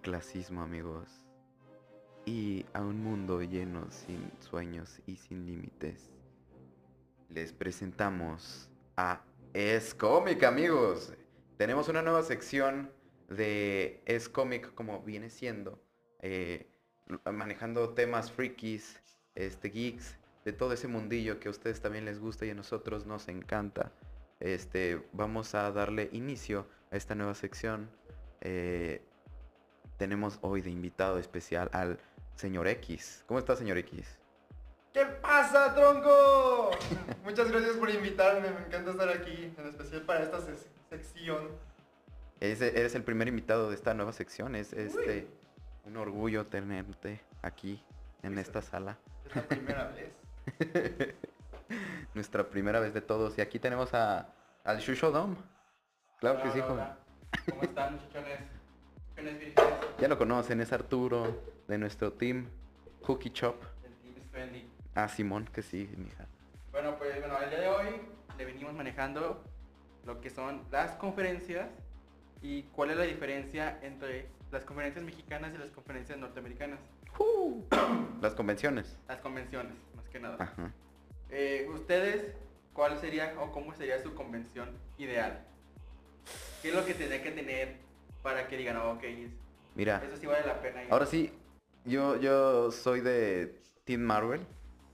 [0.00, 1.08] clasismo, amigos.
[2.26, 6.10] Y a un mundo lleno sin sueños y sin límites.
[7.28, 11.12] Les presentamos a Es Comic, amigos.
[11.56, 12.90] Tenemos una nueva sección
[13.28, 15.82] de Es Comic como viene siendo.
[16.22, 16.66] eh,
[17.32, 19.00] manejando temas frikis,
[19.34, 23.06] este, geeks, de todo ese mundillo que a ustedes también les gusta y a nosotros
[23.06, 23.92] nos encanta.
[24.38, 27.90] Este, vamos a darle inicio a esta nueva sección.
[28.40, 29.02] Eh,
[30.00, 31.98] tenemos hoy de invitado especial al
[32.34, 33.22] señor X.
[33.26, 34.18] ¿Cómo está, señor X?
[34.94, 36.70] ¿Qué pasa, tronco?
[37.22, 40.56] Muchas gracias por invitarme, me encanta estar aquí, en especial para esta se-
[40.88, 41.48] sección.
[42.40, 44.54] Eres, eres el primer invitado de esta nueva sección.
[44.54, 45.28] Es este,
[45.84, 47.84] un orgullo tenerte aquí
[48.22, 48.96] en esta sala.
[49.26, 49.88] Es la primera
[50.58, 51.14] vez.
[52.14, 53.36] Nuestra primera vez de todos.
[53.36, 54.32] Y aquí tenemos a,
[54.64, 55.36] al Shusho Dom.
[56.20, 56.96] Claro que sí, hola.
[57.50, 58.59] ¿Cómo están, muchachones?
[59.98, 62.46] Ya lo conocen, es Arturo de nuestro team
[63.02, 63.62] Cookie Chop.
[63.82, 64.66] del Team.
[64.94, 66.26] Ah, Simón, que sí, mija.
[66.72, 67.86] Bueno, pues bueno, el día de hoy
[68.38, 69.44] le venimos manejando
[70.06, 71.68] lo que son las conferencias
[72.40, 76.80] y cuál es la diferencia entre las conferencias mexicanas y las conferencias norteamericanas.
[78.22, 78.96] Las convenciones.
[79.08, 80.36] Las convenciones, más que nada.
[80.38, 80.72] Ajá.
[81.28, 82.34] Eh, ¿Ustedes
[82.72, 85.44] cuál sería o cómo sería su convención ideal?
[86.62, 87.76] ¿Qué es lo que tendría que tener
[88.22, 89.04] para que digan, oh, ok,
[89.74, 90.82] Mira, eso sí vale la pena?
[90.84, 90.92] ir"?
[90.92, 91.32] ahora sí,
[91.84, 93.54] yo, yo soy de
[93.84, 94.40] Team Marvel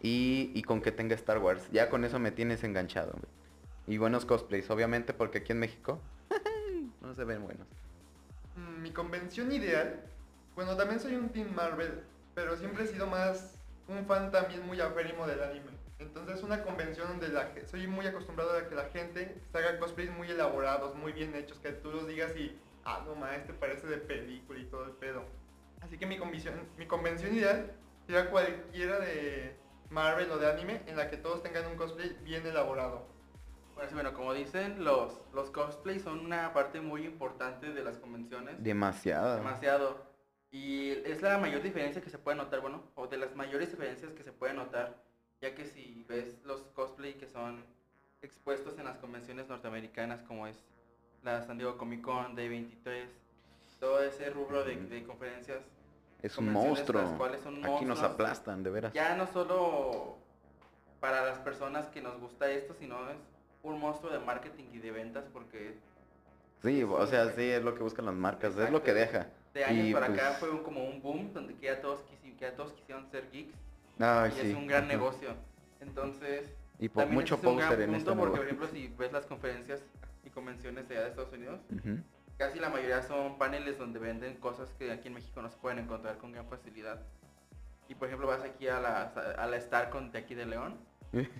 [0.03, 1.69] y, y con que tenga Star Wars.
[1.73, 3.13] Ya con eso me tienes enganchado.
[3.13, 3.25] güey.
[3.89, 6.01] Y buenos cosplays, obviamente, porque aquí en México
[7.01, 7.67] no se ven buenos.
[8.57, 10.03] Mm, Mi convención ideal,
[10.55, 12.03] bueno, también soy un Team Marvel,
[12.35, 13.55] pero siempre he sido más
[13.89, 15.71] un fan también muy aférrimo del anime.
[15.99, 20.31] Entonces una convención donde la, soy muy acostumbrado a que la gente haga cosplays muy
[20.31, 22.55] elaborados, muy bien hechos, que tú los digas y,
[22.87, 25.25] ah, no ma, este parece de película y todo el pedo.
[25.81, 27.73] Así que mi convención, mi convención ideal
[28.07, 29.57] sería cualquiera de
[29.91, 33.07] Marvel o de anime en la que todos tengan un cosplay bien elaborado.
[33.75, 37.99] Bueno, sí, bueno, como dicen, los, los cosplays son una parte muy importante de las
[37.99, 38.63] convenciones.
[38.63, 39.37] Demasiado.
[39.37, 40.07] Demasiado.
[40.51, 44.15] Y es la mayor diferencia que se puede notar, bueno, o de las mayores diferencias
[44.15, 45.03] que se puede notar,
[45.43, 47.63] ya que si ves los cosplay que son
[48.23, 50.65] expuestos en las convenciones norteamericanas, como es
[51.23, 53.07] la San Diego Comic Con, D23,
[53.81, 55.59] todo ese rubro de, de conferencias,
[56.23, 57.03] Es un monstruo.
[57.03, 58.93] las cuales son Aquí nos aplastan, de veras.
[58.93, 60.17] ya no solo
[61.01, 63.17] para las personas que nos gusta esto, sino es
[63.63, 65.75] un monstruo de marketing y de ventas porque
[66.63, 69.29] Sí, o sea, sí, es lo que buscan las marcas, es lo que deja.
[69.53, 72.01] de años Y, para pues, acá fue un- como un boom donde que ya todos,
[72.09, 73.55] quisi- que ya todos quisieron ser geeks
[73.99, 74.51] Ay, y sí.
[74.51, 74.93] es un gran ajá.
[74.93, 75.31] negocio.
[75.81, 78.67] Entonces, Y por mucho ese es un gran póster en punto este porque, por ejemplo,
[78.69, 79.83] si ves las conferencias
[80.27, 81.61] y convenciones de allá de Estados Unidos,
[82.37, 85.79] casi la mayoría son paneles donde venden cosas que aquí en México no se pueden
[85.79, 87.01] encontrar con gran facilidad.
[87.89, 89.03] Y por ejemplo vas aquí a la,
[89.39, 90.77] a la StarCon de aquí de León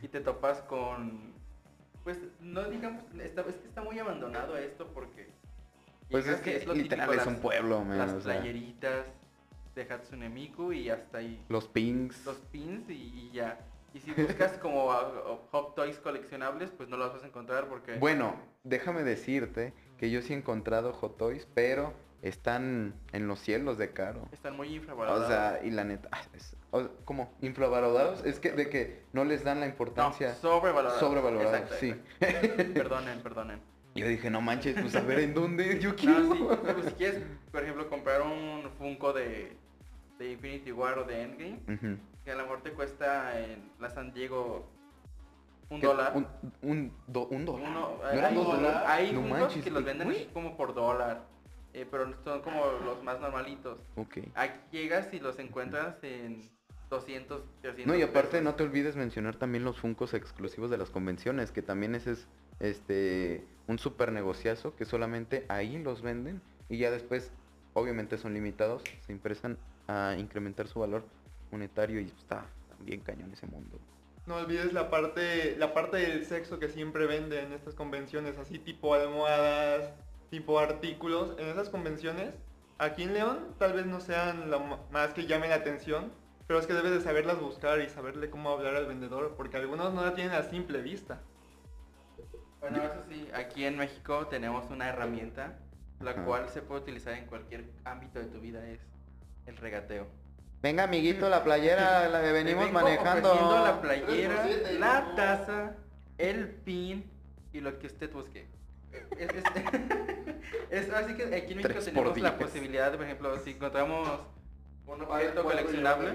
[0.01, 1.35] y te topas con
[2.05, 5.29] pues no digamos está, es que está muy abandonado esto porque
[6.09, 9.07] Pues es que lo literal típico, es un las- pueblo, man, las o sea, playeritas
[9.75, 11.45] de Hatsune Miku y hasta ahí.
[11.49, 12.25] Los pings.
[12.25, 13.59] los pins y, y ya
[13.97, 17.67] y si buscas como a- a Hot Toys coleccionables pues no los vas a encontrar
[17.69, 23.39] porque Bueno, déjame decirte que yo sí he encontrado Hot Toys, pero están en los
[23.41, 24.29] cielos de caro.
[24.33, 27.33] están muy infravalorados O sea, y la neta, ah, es, o- ¿cómo?
[27.41, 28.25] ¿Infravalorados?
[28.25, 30.35] Es que de que no les dan la no, importancia.
[30.35, 31.95] sobrevalorados sobrevalorados, Exacto, sí.
[32.75, 33.61] perdonen perdonen
[33.95, 36.21] Yo dije, no manches, pues a ver en dónde yo quiero.
[36.21, 39.57] No, sí, pues, si quieres, por ejemplo, comprar un Funko de,
[40.19, 41.61] de Infinity War o de Endgame,
[42.25, 44.67] que a lo mejor te cuesta en la San Diego
[45.69, 45.87] un ¿Qué?
[45.87, 46.13] dólar.
[46.17, 46.27] Un,
[46.63, 47.69] un, do- un dólar.
[47.71, 48.81] Uno- ¿No eran hay, dos dólares?
[48.87, 51.25] hay no Funkos manches, que los venden como por dólar,
[51.75, 53.79] eh, pero son como los más normalitos.
[53.97, 54.19] Ok.
[54.35, 56.49] Aquí llegas y los encuentras en
[56.89, 58.45] 200, 300 No, y aparte pesos.
[58.45, 62.29] no te olvides mencionar también los funcos exclusivos de las convenciones, que también ese es
[62.61, 67.33] este un super negociazo que solamente ahí los venden y ya después
[67.75, 71.05] obviamente son limitados, se impresan a incrementar su valor
[71.51, 72.47] monetario y está
[72.81, 73.79] bien cañón ese mundo.
[74.27, 78.59] No olvides la parte, la parte del sexo que siempre venden en estas convenciones, así
[78.59, 79.93] tipo almohadas,
[80.31, 81.39] tipo artículos.
[81.39, 82.35] En esas convenciones,
[82.79, 84.61] aquí en León, tal vez no sean lo
[84.91, 86.11] más que llamen la atención,
[86.49, 89.95] pero es que debes de saberlas buscar y saberle cómo hablar al vendedor, porque algunos
[89.95, 91.21] no la tienen a simple vista.
[92.61, 95.57] Bueno, eso sí, aquí en México tenemos una herramienta
[96.01, 98.81] la cual se puede utilizar en cualquier ámbito de tu vida, es
[99.47, 100.07] el regateo.
[100.63, 103.35] Venga amiguito, la playera la que venimos vengo manejando.
[103.65, 105.77] la playera, 3x7, la taza,
[106.19, 107.11] el pin
[107.53, 108.49] y lo que usted busque.
[109.19, 109.45] Es- es-
[110.71, 114.09] Es así que aquí en México tenemos la posibilidad, por ejemplo, si encontramos
[114.87, 116.15] un objeto ¿cuál coleccionable?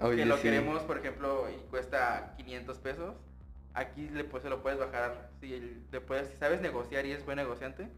[0.00, 0.42] Oye, que lo sí.
[0.42, 3.14] queremos, por ejemplo, y cuesta 500 pesos,
[3.74, 7.24] aquí le, pues, se lo puedes bajar, si, le puedes, si sabes negociar y eres
[7.24, 7.88] buen negociante,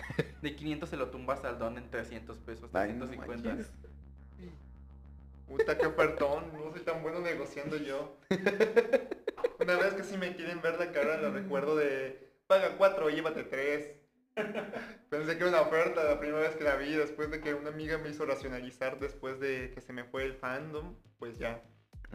[0.42, 3.68] de 500 se lo tumbas al don en 300 pesos, Ay, no 350.
[5.50, 6.52] Puta, qué ofertón.
[6.52, 8.16] No soy tan bueno negociando yo.
[9.58, 13.42] Una vez que sí me quieren ver la cara, lo recuerdo de paga cuatro, llévate
[13.42, 13.96] tres.
[15.10, 17.70] Pensé que era una oferta la primera vez que la vi, después de que una
[17.70, 21.60] amiga me hizo racionalizar después de que se me fue el fandom, pues ya,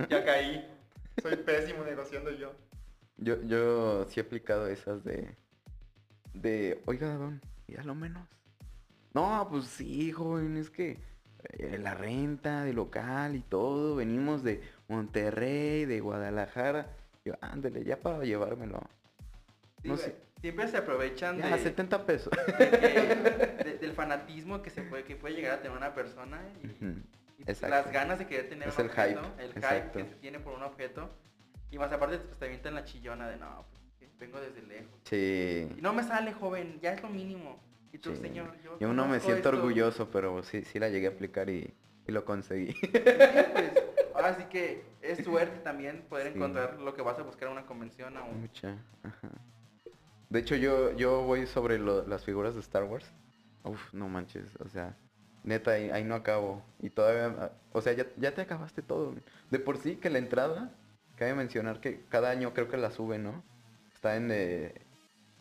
[0.09, 0.65] ya caí.
[1.21, 2.53] Soy pésimo negociando yo.
[3.17, 5.35] Yo, yo sí he aplicado esas de...
[6.33, 8.27] De, oiga, don, y a lo menos.
[9.13, 10.99] No, pues sí, joven, es que
[11.79, 16.87] la renta de local y todo, venimos de Monterrey, de Guadalajara.
[17.23, 18.81] Yo, ándele, ya para llevármelo.
[19.83, 20.15] No sé.
[20.41, 22.31] Siempre se aprovechan Ya, de, 70 pesos.
[22.59, 26.39] de que- de- del fanatismo que se puede que puede llegar a tener una persona
[26.63, 27.75] y, Exacto.
[27.75, 29.99] las ganas de querer tener Es un el objeto, hype, el exacto.
[29.99, 31.09] hype que se tiene por un objeto
[31.71, 33.65] y más aparte pues te avientan la chillona de no,
[33.97, 34.91] pues, vengo desde lejos.
[35.03, 35.67] Sí.
[35.77, 37.59] Y no me sale joven, ya es lo mínimo.
[37.95, 38.17] Y tú, Sí.
[38.23, 39.57] señor, yo Yo no me siento esto".
[39.57, 41.73] orgulloso, pero sí, sí la llegué a aplicar y,
[42.05, 42.73] y lo conseguí.
[42.73, 43.71] Sí, pues,
[44.13, 46.33] ahora sí que es suerte también poder Sí.
[46.37, 48.75] encontrar lo que vas a buscar en una convención un Mucha.
[49.03, 49.29] ajá.
[50.29, 53.09] De hecho, yo, yo voy sobre lo- las figuras de Star Wars.
[53.63, 54.97] Uf, no manches, o sea,
[55.43, 56.63] neta, ahí, ahí no acabo.
[56.81, 59.15] Y todavía, o sea, ya, ya te acabaste todo.
[59.51, 60.73] De por sí que la entrada,
[61.15, 63.41] cabe mencionar que cada año creo que la sube, ¿no?
[63.93, 64.81] Está en de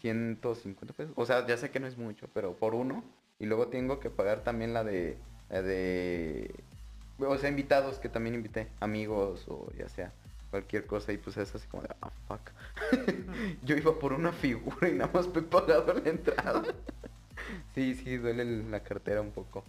[0.05, 1.15] 150 pesos.
[1.17, 3.03] O sea, ya sé que no es mucho, pero por uno.
[3.39, 5.17] Y luego tengo que pagar también la de,
[5.49, 6.55] de,
[7.19, 10.13] o sea, invitados que también invité, amigos o ya sea
[10.51, 12.51] cualquier cosa y pues es así como de, ah, fuck.
[13.65, 16.63] Yo iba por una figura y nada más me he pagado la entrada.
[17.75, 19.65] sí, sí, duele el- la cartera un poco.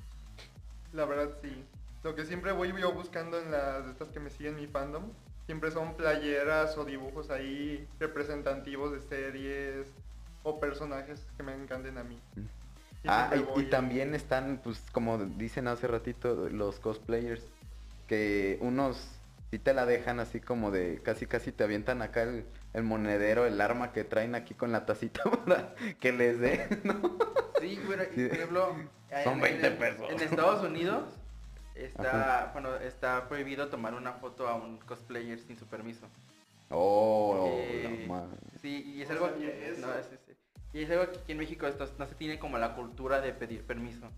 [0.93, 1.63] La verdad sí.
[2.03, 5.05] Lo que siempre voy yo buscando en las de estas que me siguen mi fandom,
[5.45, 9.87] siempre son playeras o dibujos ahí representativos de series
[10.45, 12.19] o personajes que me encanten a mí.
[12.37, 17.43] Y Ah, y, y voy- también están, pues como dicen hace ratito, los cosplayers,
[18.07, 19.09] que unos
[19.51, 23.45] sí te la dejan así como de, casi casi te avientan acá el, el monedero,
[23.45, 27.17] el arma que traen aquí con la tacita para que les dé, ¿no?
[27.59, 28.27] Sí, bueno, y Sí.
[28.27, 28.75] por ejemplo,
[29.23, 30.09] Son en- 20 en- pesos.
[30.11, 31.05] En Estados Unidos
[31.73, 36.05] está, bueno, está prohibido tomar una foto a un cosplayer sin su permiso.
[36.69, 38.07] Oh, Eh.
[38.61, 39.81] Sí, y es algo sabía que, eso.
[39.87, 40.24] no, es- es-
[40.75, 43.31] y es algo que aquí en México esto no se tiene como la cultura de
[43.33, 44.09] pedir permiso.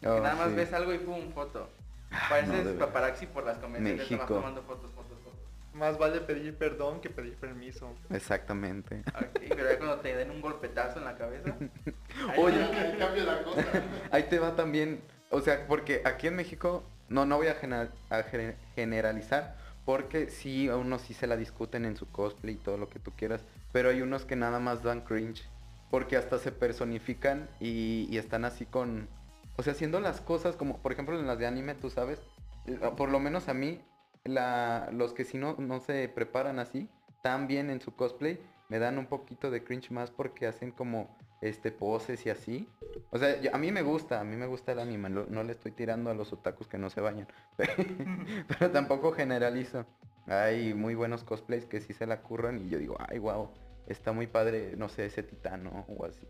[0.00, 0.54] Que Oh, nada más sí.
[0.56, 1.68] ves algo y pum, foto.
[2.10, 2.86] Ah, Pareces no, de verdad.
[2.86, 4.24] paparazzi por las convenciones, México.
[4.26, 5.38] tomando fotos, fotos, fotos.
[5.74, 7.94] Más vale pedir perdón que pedir permiso.
[8.10, 9.02] Exactamente.
[9.14, 11.54] Ok, pero ya cuando te den un golpetazo en la cabeza.
[12.28, 12.62] ahí Oye.
[12.64, 13.64] Ahí cambia la cosa.
[14.10, 17.90] Ahí te va también, o sea, porque aquí en México, no, no voy a, gener-
[18.08, 22.58] a gener- generalizar, porque sí, a unos sí se la discuten en su cosplay y
[22.58, 25.44] todo lo que tú quieras, pero hay unos que nada más dan cringe,
[25.90, 29.08] porque hasta se personifican y, están así con,
[29.56, 32.20] o sea, haciendo las cosas como, por ejemplo, en las de anime, tú sabes,
[32.66, 33.80] eh, por lo menos a mí,
[34.24, 36.88] los que si no, no se preparan así,
[37.22, 41.16] tan bien en su cosplay, me dan un poquito de cringe más porque hacen como
[41.40, 42.68] este poses y así.
[43.10, 45.52] O sea, a mí me gusta, a mí me gusta el anime, no, no le
[45.52, 47.26] estoy tirando a los otakus que no se bañan.
[48.48, 49.86] Pero tampoco generalizo.
[50.26, 53.50] Hay muy buenos cosplays que sí se la curran y yo digo, ay wow,
[53.90, 56.26] está muy padre, no sé, ese titano o así.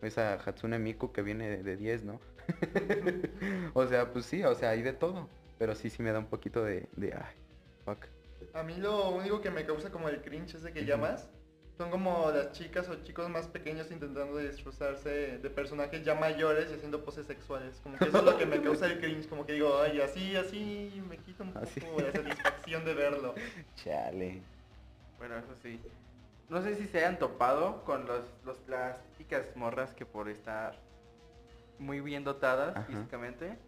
[0.00, 2.20] Esa Hatsune Miku que viene de, de 10, ¿no?
[3.74, 5.28] o sea, pues sí, o sea, hay de todo.
[5.58, 7.36] Pero sí, sí me da un poquito de, de ay,
[7.84, 8.06] fuck.
[8.54, 10.88] A mí lo único que me causa como el cringe ese que Ujú.
[10.88, 11.30] llamas
[11.78, 16.74] son como las chicas o chicos más pequeños intentando disfrazarse de personajes ya mayores y
[16.74, 17.80] haciendo poses sexuales.
[17.82, 20.36] Como que eso es lo que me causa el cringe, como que digo, ay, así,
[20.36, 21.80] así me quita un poco Así.
[21.80, 23.34] la satisfacción de verlo.
[23.76, 24.42] Chale.
[25.18, 25.80] Bueno, eso sí.
[26.48, 30.78] No sé si se hayan topado con los, los, las típicas morras que por estar
[31.78, 32.86] muy bien dotadas Ajá.
[32.86, 33.58] físicamente,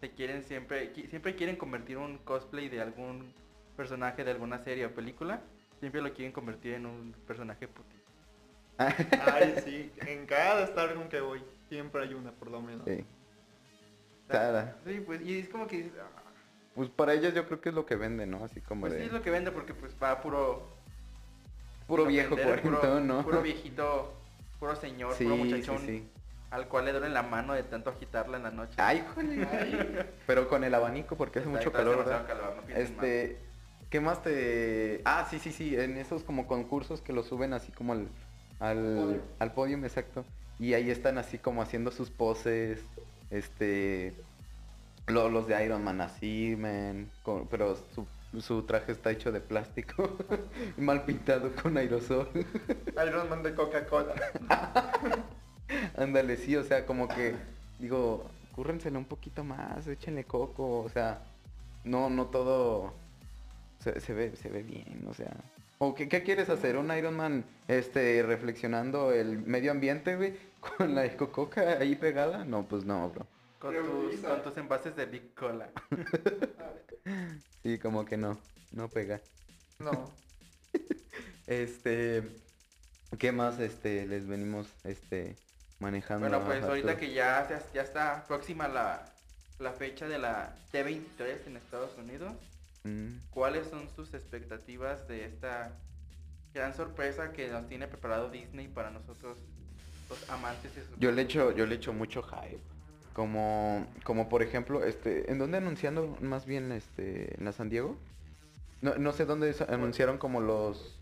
[0.00, 3.32] se quieren siempre, qui- siempre quieren convertir un cosplay de algún
[3.76, 5.40] personaje de alguna serie o película,
[5.80, 7.96] siempre lo quieren convertir en un personaje putito.
[9.34, 12.86] Ay, sí, en cada Star Room que voy, siempre hay una por lo menos.
[12.86, 13.04] Sí.
[14.28, 14.76] Cada.
[14.86, 16.22] Sí, pues, y es como que "Ah,
[16.74, 18.44] Pues para ellas yo creo que es lo que venden, ¿no?
[18.44, 20.77] Así como pues de sí es lo que vende porque pues va puro...
[21.88, 23.22] puro viejo vender, puro- cuarentón, ¿no?
[23.24, 24.12] Puro viejito,
[24.60, 26.08] puro señor, sí, puro muchachón, sí.
[26.50, 28.74] al cual le duele la mano de tanto agitarla en la noche.
[28.76, 29.44] Ay, jole.
[30.26, 32.38] Pero con el abanico porque hace mucho calor, demasiado ¿verdad?
[32.40, 33.04] calor, no pienses mal.
[33.06, 33.38] Este,
[33.90, 35.00] ¿qué más te...?
[35.04, 38.08] Ah, sí, sí, sí, en esos como concursos que lo suben así como al,
[38.60, 39.22] al, Podio.
[39.40, 40.24] al podium, exacto.
[40.60, 42.80] Y ahí están así como haciendo sus poses.
[43.30, 44.14] Este.
[45.06, 47.08] lo- los de Iron Man así, man.
[47.22, 48.06] con- pero su,
[48.38, 50.16] su traje está hecho de plástico.
[50.76, 52.28] mal pintado con aerosol.
[53.06, 54.14] Iron Man de Coca-Cola.
[55.96, 57.34] Ándale, sí, o sea, como que.
[57.78, 60.80] Digo, cúrrenselo un poquito más, échenle coco.
[60.80, 61.22] O sea,
[61.84, 62.92] no, no todo.
[63.80, 65.32] Se, se ve, se ve bien, o sea.
[65.78, 66.76] ¿O qué, qué quieres hacer?
[66.76, 70.34] ¿Un Iron Man este, reflexionando el medio ambiente, güey?
[70.60, 72.44] ¿Con la coca ahí pegada?
[72.44, 73.26] No, pues no, bro.
[73.60, 75.70] Con tus, con tus envases de Big Cola.
[77.68, 78.38] Sí, como que no,
[78.70, 79.20] no pega.
[79.78, 80.10] No.
[81.46, 82.22] Este,
[83.18, 85.36] ¿qué más este les venimos este
[85.80, 86.28] manejando?
[86.28, 89.12] Bueno, pues ahorita que ya, se- ya está próxima la,
[89.58, 92.32] la fecha de la T23 en Estados Unidos,
[92.84, 95.72] Mm, ¿cuáles son sus expectativas de esta
[96.54, 99.36] gran sorpresa que nos tiene preparado Disney para nosotros,
[100.08, 102.77] los amantes de sus Yo le echo, yo le echo mucho hype.
[103.18, 107.96] Como, como por ejemplo, este, ¿en dónde anunciando más bien este, en la San Diego?
[108.80, 110.96] No, no sé dónde anunciaron como los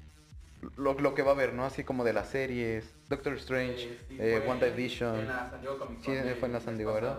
[0.78, 1.66] lo, lo que va a haber, ¿no?
[1.66, 5.20] Así como de las series, Doctor Strange, Eh, sí, eh, fue WandaVision.
[5.20, 7.18] En la San Diego Comic Sí, Con fue en la San Diego, ¿verdad?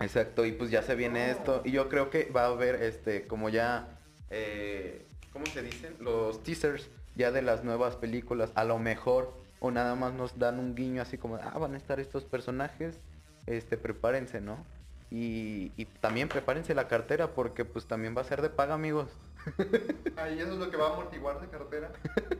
[0.00, 1.62] Exacto, y pues ya se viene esto.
[1.64, 3.88] Y yo creo que va a haber este, como ya,
[4.28, 5.96] eh, ¿cómo se dicen?
[5.98, 8.52] Los teasers ya de las nuevas películas.
[8.54, 11.78] A lo mejor, o nada más nos dan un guiño así como, ah, van a
[11.78, 13.00] estar estos personajes,
[13.46, 14.64] este, prepárense, ¿no?
[15.10, 19.10] Y, y también prepárense la cartera porque pues también va a ser de paga, amigos.
[20.16, 21.90] Ahí eso es lo que va a amortiguar de cartera.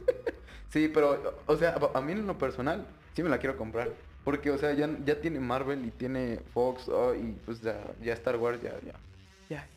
[0.71, 2.85] Sí, pero, o sea, a mí en lo personal,
[3.15, 3.91] sí me la quiero comprar.
[4.25, 8.13] Porque, o sea, ya, ya tiene Marvel y tiene Fox, oh, y pues ya, ya
[8.15, 8.95] Star Wars, ya, ya,
[9.49, 9.69] ya.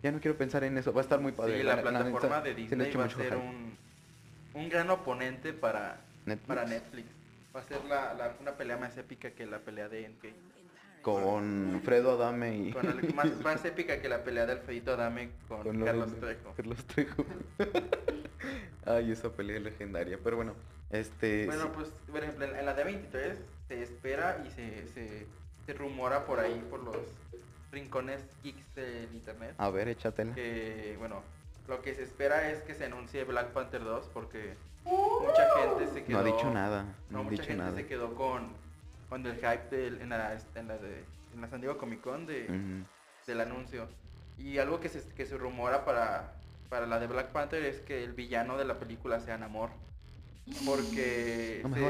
[0.00, 1.58] Ya no quiero pensar en eso, va a estar muy padre.
[1.58, 3.76] Sí, la, plataforma de Disney va a ser un,
[4.54, 6.46] un gran oponente para Netflix.
[6.46, 7.08] para Netflix.
[7.56, 10.36] Va a ser la, la- una pelea más épica que la pelea de Endgame.
[11.02, 12.72] Con Fredo Adame y...
[12.72, 16.14] Con el- más, más épica que la pelea de Alfredito Adame con, con lo Carlos
[16.20, 16.52] Trejo.
[16.56, 17.24] Carlos Trejo.
[18.86, 20.18] Ay, esa pelea es legendaria.
[20.22, 20.54] Pero bueno,
[20.90, 21.46] este...
[21.46, 21.70] Bueno, sí.
[21.74, 23.34] pues, por ejemplo, en, la D23
[23.68, 25.26] se espera y se, se,
[25.66, 26.96] se rumora por ahí, por los
[27.70, 30.34] rincones geeks del internet, A ver, échatela.
[30.34, 31.22] que, bueno,
[31.68, 36.02] lo que se espera es que se anuncie Black Panther 2 porque mucha gente se
[36.04, 36.18] quedó...
[36.22, 37.76] No ha dicho nada, no No, ha mucha dicho gente nada.
[37.76, 38.48] se quedó con,
[39.08, 42.26] con el hype del- en, la, en, la de, en la San Diego Comic Con
[42.26, 42.46] de,
[43.26, 43.88] del anuncio.
[44.36, 46.32] Y algo que se, que se rumora para,
[46.68, 49.70] para la de Black Panther es que el villano de la película sea Namor.
[50.64, 51.82] Porque No me se-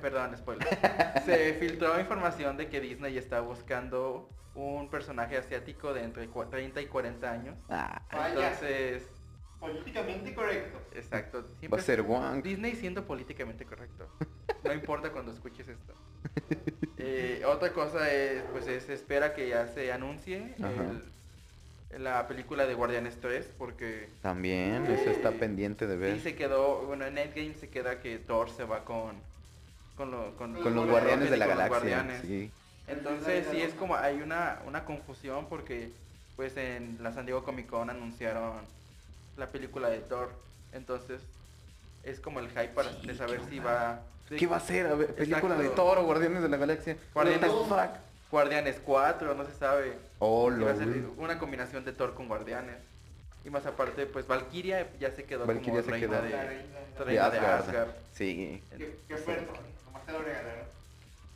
[0.00, 0.66] perdón, spoiler.
[1.60, 6.86] Filtró información de que Disney está buscando un personaje asiático de entre cua- 30 y
[6.86, 7.56] 40 años.
[7.68, 8.48] Ah, Vaya.
[8.50, 9.08] Entonces,
[9.60, 10.78] Políticamente correcto.
[10.94, 11.44] exacto.
[11.72, 12.42] va a ser Wang.
[12.42, 14.08] Disney siendo políticamente correcto.
[14.64, 15.94] No importa cuando escuches esto.
[16.98, 22.74] Eh, otra cosa es, pues es- espera que ya se anuncie el- la película de
[22.74, 26.20] Guardianes 3 porque También, eso está Eh, pendiente de ver.
[26.20, 29.16] se quedó, bueno en Endgame se queda que Thor se va con
[29.96, 31.68] con, lo- con, Con los guardianes de la galaxia.
[31.78, 32.22] guardianes.
[32.22, 32.50] Sí.
[32.88, 35.90] Entonces sí es como hay una, una confusión porque
[36.36, 38.54] pues en la San Diego Comic Con anunciaron
[39.38, 40.30] la película de Thor.
[40.72, 41.20] Entonces
[42.02, 44.86] es como el hype para de saber si va ¿Qué va a ser?
[44.86, 45.82] A ver, película de Exacto.
[45.82, 46.96] Toro, Guardianes de la Galaxia.
[47.14, 47.50] Guardianes?
[48.30, 49.96] Guardianes 4, no se sabe.
[50.18, 51.08] Oh, Si va a lo ser vi.
[51.16, 52.76] una combinación de Thor con Guardianes.
[53.44, 56.22] Y más aparte, pues Valkyria ya se quedó Valkyria como se reina quedó.
[56.22, 57.04] de, reina.
[57.06, 57.60] De Asgard.
[57.62, 57.88] Asgard.
[58.12, 58.62] Sí.
[58.76, 59.46] Qué, qué fuerte.
[59.86, 60.64] Nomás te lo regalaron.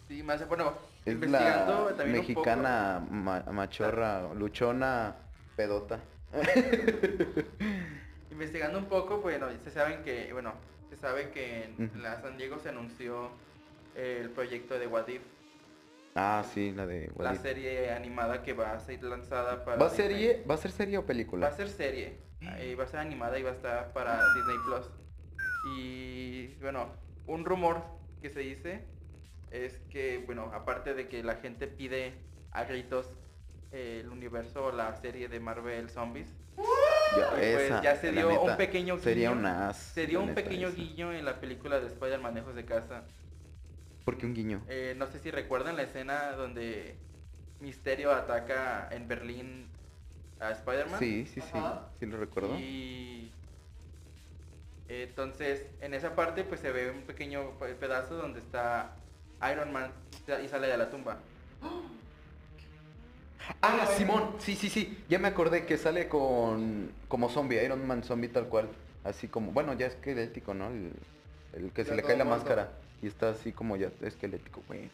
[0.09, 0.75] Sí, más bueno,
[1.07, 5.15] Es investigando la también mexicana ma- machorra, luchona,
[5.57, 5.99] pedota.
[8.31, 10.55] investigando un poco, bueno, se saben que, bueno,
[10.91, 13.31] se sabe que en la San Diego se anunció
[13.95, 15.23] el proyecto de What If,
[16.15, 17.43] Ah, sí, la de la What If.
[17.43, 20.07] serie animada que va a ser lanzada para ¿Va Disney.
[20.09, 21.49] serie, ¿Va a ser serie o Va película?
[21.49, 24.91] a ser serie, eh, va a ser animada y va a estar para Disney Plus.
[25.75, 26.91] Y bueno,
[27.27, 27.83] un rumor
[28.21, 28.85] que se dice
[29.51, 32.15] es que, bueno, aparte de que la gente pide
[32.51, 33.11] a gritos
[33.73, 36.29] el universo o la serie de Marvel Zombies,
[36.65, 39.41] pues esa, ya se dio un pequeño Sería guiño.
[39.41, 39.77] un as.
[39.77, 40.77] se dio un pequeño esa.
[40.77, 43.05] guiño en la película de Spider-Man Lejos de Casa.
[44.05, 44.63] ¿Por qué un guiño?
[44.69, 46.97] Eh, no sé si recuerdan la escena donde
[47.61, 49.69] Misterio ataca en Berlín
[50.41, 50.99] a Spider-Man.
[50.99, 51.51] Sí, sí, sí.
[51.59, 51.89] Ajá.
[52.01, 52.57] Sí lo recuerdo.
[52.59, 53.31] Y
[54.89, 58.91] entonces en esa parte pues se ve un pequeño pe- pedazo donde está
[59.51, 59.91] Iron Man
[60.45, 61.19] y sale de la tumba.
[63.61, 64.37] Ah, Simón.
[64.39, 64.99] Sí, sí, sí.
[65.09, 68.69] Ya me acordé que sale con como zombie, Iron Man zombie tal cual.
[69.05, 70.69] Así como, bueno, ya es esquelético, ¿no?
[70.69, 70.93] El,
[71.55, 72.45] el que se Ya le cae la muerto.
[72.45, 72.73] máscara.
[73.03, 74.89] y está así como ya esquelético, güey.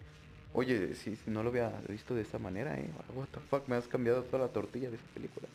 [0.55, 2.91] Oye, si no lo había visto de esa manera, eh.
[3.15, 5.47] What the fuck, me has cambiado toda la tortilla de esa película.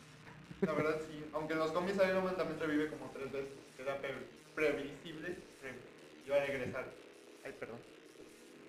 [0.62, 3.98] La verdad sí, aunque en los cómics Iron Man también revive como tres veces, era
[3.98, 4.14] pre-
[4.56, 5.74] previsible, pre-
[6.28, 6.86] iba a regresar.
[7.44, 7.78] Ay, perdón.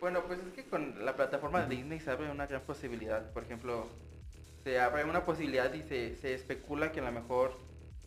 [0.00, 3.30] Bueno, pues es que con la plataforma de Disney se abre una gran posibilidad.
[3.32, 3.86] Por ejemplo,
[4.64, 7.52] se abre una posibilidad y se, se especula que a lo mejor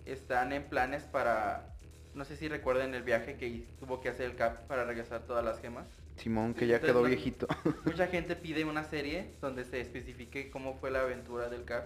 [0.06, 1.68] están en planes para...
[2.16, 5.46] No sé si recuerden el viaje que tuvo que hacer el Cap para regresar todas
[5.46, 5.86] las gemas.
[6.16, 7.48] Simón, que Sí, ya entonces quedó viejito.
[7.86, 11.86] Mucha gente pide una serie donde se especifique cómo fue la aventura del Cap.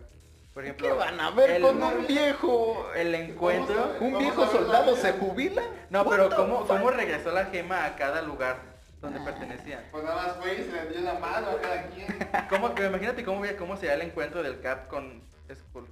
[0.53, 2.85] Por ejemplo, ¿Qué van a ver el- con un viejo?
[2.95, 3.93] el encuentro...
[3.99, 5.63] ¿Un viejo soldado se jubila?
[5.89, 6.65] No, pero ¿cómo?
[6.65, 8.70] ¿cómo regresó la gema a cada lugar
[9.01, 9.83] donde pertenecía?
[9.91, 12.07] Pues nada más fue y se le dio la mano a cada quien.
[12.49, 15.21] ¿Cómo, pero imagínate cómo, cómo sería el encuentro del Cap con
[15.53, 15.87] Skull,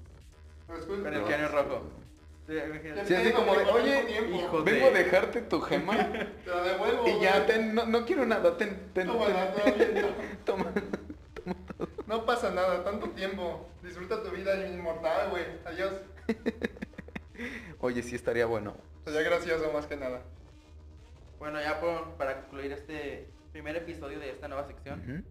[0.68, 1.84] Pues, pues, con el cráneo rojo.
[2.48, 2.58] Sí,
[3.16, 5.96] así como de, oye, hijo vengo a de- dejarte tu gema
[6.46, 7.08] Te la devuelvo.
[7.08, 10.66] y ya, ten, no, no quiero nada, ten, ten, Tómala, ten, todo bien, toma.
[12.08, 13.70] No pasa nada, tanto tiempo.
[13.84, 15.44] Disfruta tu vida inmortal, güey.
[15.63, 15.94] Adiós.
[17.82, 18.75] Oye, sí estaría bueno.
[19.06, 20.22] Sería gracioso más que nada.
[21.39, 25.25] Bueno, ya por- para concluir este primer episodio de esta nueva sección,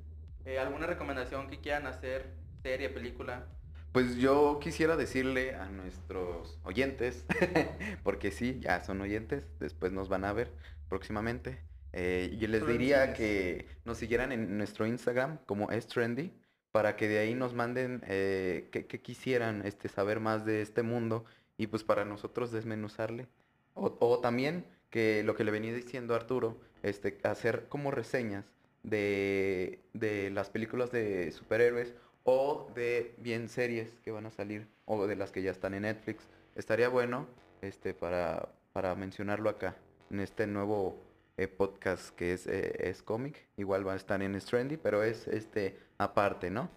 [0.45, 3.47] eh, ¿alguna recomendación que quieran hacer, serie, película?
[3.93, 7.25] Pues yo quisiera decirle a nuestros oyentes,
[8.03, 10.53] porque sí, ya son oyentes, después nos van a ver
[10.89, 11.63] próximamente.
[11.93, 16.33] eh, yo les diría que nos siguieran en nuestro Instagram como es trendy,
[16.71, 20.83] para que de ahí nos manden eh, que, que quisieran este, saber más de este
[20.83, 21.25] mundo
[21.57, 23.27] y pues para nosotros desmenuzarle.
[23.75, 28.45] O, o también que lo que le venía diciendo Arturo, este, hacer como reseñas
[28.83, 35.07] de, de las películas de superhéroes o de bien series que van a salir o
[35.07, 36.29] de las que ya están en Netflix.
[36.55, 37.27] Estaría bueno
[37.63, 39.77] este para, para mencionarlo acá
[40.11, 40.97] en este nuevo
[41.37, 43.47] eh, podcast que es, eh, es cómic.
[43.57, 46.69] Igual va a estar en Strandy, pero es este aparte, ¿no?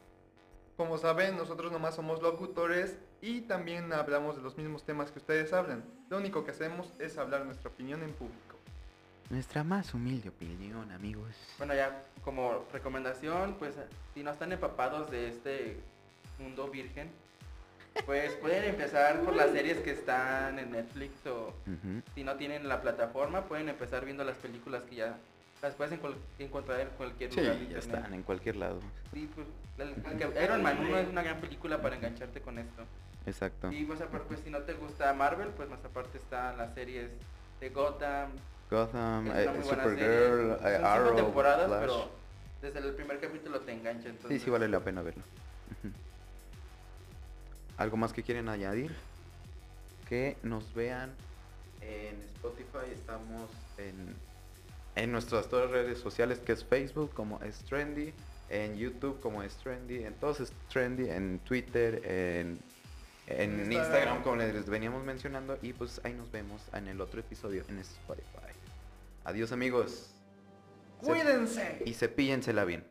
[0.77, 5.53] Como saben, nosotros nomás somos locutores y también hablamos de los mismos temas que ustedes
[5.53, 5.83] hablan.
[6.09, 8.57] Lo único que hacemos es hablar nuestra opinión en público.
[9.29, 11.29] Nuestra más humilde opinión, amigos.
[11.57, 13.75] Bueno, ya como recomendación, pues
[14.13, 15.77] si no están empapados de este
[16.39, 17.09] mundo virgen,
[18.05, 21.53] pues pueden empezar por las series que están en Netflix o
[22.15, 25.17] si no tienen la plataforma, pueden empezar viendo las películas que ya
[25.61, 25.97] las puedes
[26.39, 28.79] encontrar en cualquier Sí, lugar de ya están en cualquier lado.
[29.13, 32.57] Sí, pues, el- el que- Iron Man 1 es una gran película para engancharte con
[32.57, 32.83] esto.
[33.25, 33.71] Exacto.
[33.71, 37.09] Y más aparte, pues si no te gusta Marvel, pues más aparte están las series
[37.59, 38.31] de Gotham,
[38.69, 41.81] Gotham, es eh, Supergirl, eh, Son Arrow, cinco temporadas, Flash.
[41.81, 42.09] pero
[42.61, 44.03] desde el primer capítulo te engancha.
[44.03, 45.23] Sí, Entonces, sí vale la pena verlo.
[47.77, 48.95] ¿Algo más que quieren añadir?
[50.07, 51.11] Que nos vean
[51.81, 54.15] en Spotify, estamos en,
[54.95, 58.13] en nuestras todas redes sociales que es Facebook como es Trendy,
[58.49, 62.59] en YouTube como es Trendy, en todos es Trendy, en Twitter, en,
[63.27, 63.71] en Instagram.
[63.85, 67.79] Instagram como les veníamos mencionando y pues ahí nos vemos en el otro episodio en
[67.79, 68.53] Spotify.
[69.23, 70.13] Adiós amigos.
[71.01, 71.81] Se- ¡Cuídense!
[71.85, 72.83] y cepíllensela bien.